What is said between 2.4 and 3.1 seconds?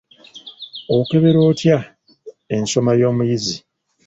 ensoma